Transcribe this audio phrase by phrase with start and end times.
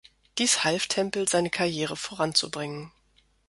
[0.39, 2.91] Dies half Temple seine Karriere voranzubringen.